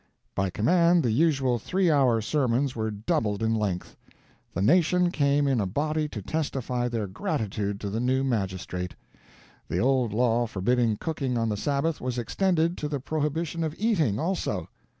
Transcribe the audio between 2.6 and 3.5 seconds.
were doubled